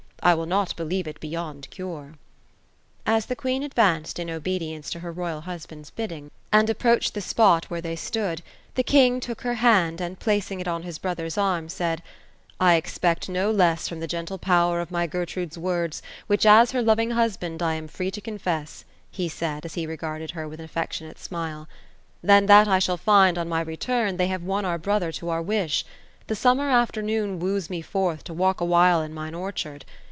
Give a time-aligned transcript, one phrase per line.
[0.23, 2.13] I will not believe it beyond cure."
[3.07, 6.29] As the queen advanced in obedience to her royal husband's bidding.
[6.51, 8.43] 246 OPHELIA; and approached the spot where thej stood,
[8.75, 13.29] the king took her hand, and placing it on bis brother's arm, said:'* I expect
[13.29, 17.63] no less from the gentle power of mj Gertrude's words, which as her loving husband
[17.63, 21.67] I am free to confess," he said, as he regarded her with an affectionate smile,
[22.21, 25.41] than that I shall find, on mj return, they haye won our brother to our
[25.41, 25.83] wish.
[26.27, 29.83] The summer afternoon wooes me forth, to walk awhile in mine orchard.